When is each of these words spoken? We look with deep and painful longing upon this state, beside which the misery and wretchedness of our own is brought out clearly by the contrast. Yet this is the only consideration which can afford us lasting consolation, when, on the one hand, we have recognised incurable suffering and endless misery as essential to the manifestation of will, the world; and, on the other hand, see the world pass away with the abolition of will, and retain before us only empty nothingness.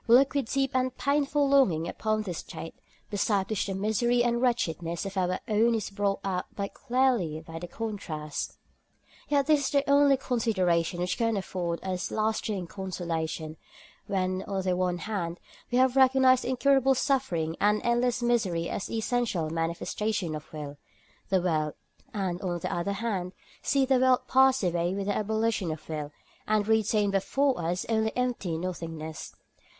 We 0.07 0.15
look 0.15 0.33
with 0.33 0.51
deep 0.51 0.71
and 0.75 0.97
painful 0.97 1.47
longing 1.47 1.87
upon 1.87 2.23
this 2.23 2.39
state, 2.39 2.73
beside 3.11 3.51
which 3.51 3.67
the 3.67 3.75
misery 3.75 4.23
and 4.23 4.41
wretchedness 4.41 5.05
of 5.05 5.15
our 5.15 5.39
own 5.47 5.75
is 5.75 5.91
brought 5.91 6.21
out 6.23 6.45
clearly 6.73 7.39
by 7.45 7.59
the 7.59 7.67
contrast. 7.67 8.57
Yet 9.29 9.45
this 9.45 9.59
is 9.65 9.69
the 9.69 9.87
only 9.87 10.17
consideration 10.17 11.01
which 11.01 11.19
can 11.19 11.37
afford 11.37 11.83
us 11.83 12.09
lasting 12.09 12.65
consolation, 12.65 13.57
when, 14.07 14.41
on 14.47 14.63
the 14.63 14.75
one 14.75 14.97
hand, 14.97 15.39
we 15.71 15.77
have 15.77 15.95
recognised 15.95 16.45
incurable 16.45 16.95
suffering 16.95 17.55
and 17.59 17.79
endless 17.83 18.23
misery 18.23 18.71
as 18.71 18.89
essential 18.89 19.43
to 19.49 19.49
the 19.49 19.53
manifestation 19.61 20.33
of 20.33 20.51
will, 20.51 20.77
the 21.29 21.43
world; 21.43 21.73
and, 22.11 22.41
on 22.41 22.57
the 22.57 22.73
other 22.73 22.93
hand, 22.93 23.33
see 23.61 23.85
the 23.85 23.99
world 23.99 24.25
pass 24.27 24.63
away 24.63 24.95
with 24.95 25.05
the 25.05 25.15
abolition 25.15 25.69
of 25.69 25.87
will, 25.87 26.11
and 26.47 26.67
retain 26.67 27.11
before 27.11 27.61
us 27.63 27.85
only 27.87 28.11
empty 28.17 28.57
nothingness. 28.57 29.35